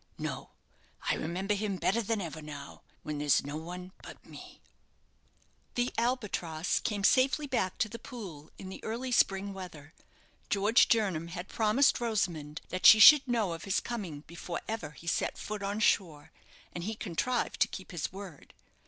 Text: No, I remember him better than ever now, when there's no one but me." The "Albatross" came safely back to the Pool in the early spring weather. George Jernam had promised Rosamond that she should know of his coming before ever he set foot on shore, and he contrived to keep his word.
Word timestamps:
No, 0.17 0.49
I 1.11 1.13
remember 1.13 1.53
him 1.53 1.75
better 1.75 2.01
than 2.01 2.19
ever 2.21 2.41
now, 2.41 2.81
when 3.03 3.19
there's 3.19 3.45
no 3.45 3.55
one 3.55 3.91
but 4.01 4.25
me." 4.25 4.59
The 5.75 5.93
"Albatross" 5.95 6.79
came 6.79 7.03
safely 7.03 7.45
back 7.45 7.77
to 7.77 7.87
the 7.87 7.99
Pool 7.99 8.49
in 8.57 8.69
the 8.69 8.83
early 8.83 9.11
spring 9.11 9.53
weather. 9.53 9.93
George 10.49 10.89
Jernam 10.89 11.27
had 11.27 11.49
promised 11.49 12.01
Rosamond 12.01 12.61
that 12.69 12.87
she 12.87 12.97
should 12.97 13.27
know 13.27 13.53
of 13.53 13.65
his 13.65 13.79
coming 13.79 14.21
before 14.21 14.61
ever 14.67 14.89
he 14.89 15.05
set 15.05 15.37
foot 15.37 15.61
on 15.61 15.79
shore, 15.79 16.31
and 16.73 16.83
he 16.85 16.95
contrived 16.95 17.59
to 17.59 17.67
keep 17.67 17.91
his 17.91 18.11
word. 18.11 18.55